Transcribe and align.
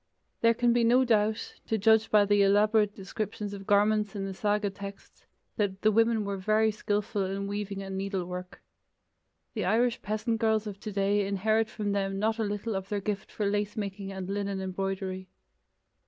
There 0.41 0.55
can 0.55 0.73
be 0.73 0.83
no 0.83 1.05
doubt, 1.05 1.59
to 1.67 1.77
judge 1.77 2.09
by 2.09 2.25
the 2.25 2.41
elaborate 2.41 2.95
descriptions 2.95 3.53
of 3.53 3.67
garments 3.67 4.15
in 4.15 4.25
the 4.25 4.33
saga 4.33 4.71
texts, 4.71 5.27
that 5.57 5.83
the 5.83 5.91
women 5.91 6.25
were 6.25 6.37
very 6.37 6.71
skilful 6.71 7.23
in 7.23 7.45
weaving 7.45 7.83
and 7.83 7.99
needlework. 7.99 8.63
The 9.53 9.65
Irish 9.65 10.01
peasant 10.01 10.41
girls 10.41 10.65
of 10.65 10.79
today 10.79 11.27
inherit 11.27 11.69
from 11.69 11.91
them 11.91 12.17
not 12.17 12.39
a 12.39 12.43
little 12.43 12.75
of 12.75 12.89
their 12.89 12.99
gift 12.99 13.31
for 13.31 13.45
lace 13.45 13.77
making 13.77 14.11
and 14.11 14.27
linen 14.27 14.59
embroidery. 14.59 15.29